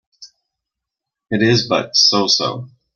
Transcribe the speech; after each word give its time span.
It 1.29 1.43
is 1.43 1.67
but 1.69 1.95
so-so 1.95 2.69